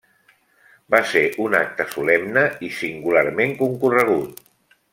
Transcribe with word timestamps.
Va 0.93 1.01
ser 1.09 1.21
un 1.43 1.57
acte 1.59 1.87
solemne 1.91 2.45
i 2.69 2.71
singularment 2.79 3.55
concorregut. 3.63 4.41